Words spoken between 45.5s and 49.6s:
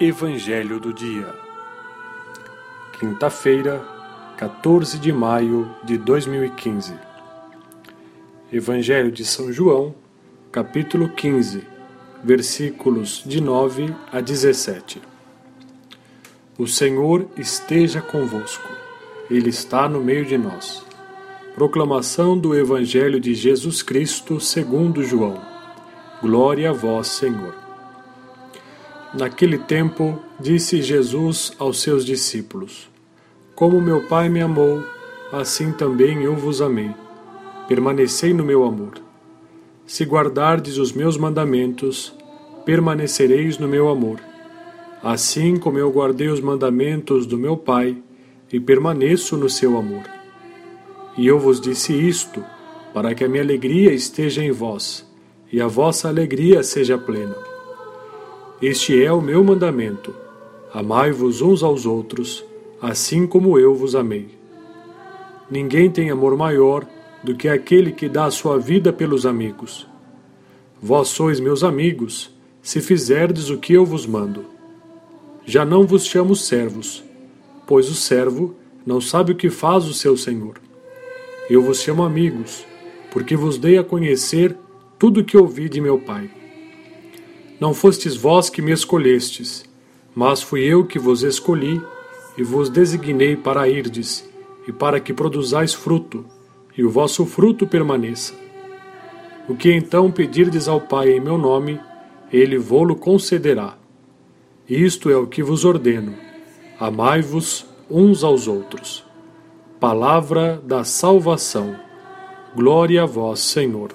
como eu guardei os mandamentos do meu Pai e permaneço no